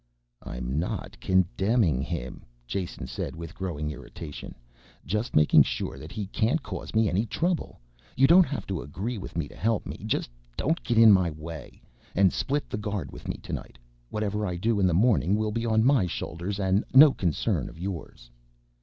[0.41, 4.55] "I'm not condemning him," Jason said with growing irritation,
[5.05, 7.79] "Just making sure that he can't cause me any trouble.
[8.17, 11.29] You don't have to agree with me to help me, just don't get in my
[11.29, 11.83] way.
[12.15, 13.77] And split the guard with me tonight.
[14.09, 17.77] Whatever I do in the morning will be on my shoulders and no concern of
[17.77, 18.31] yours."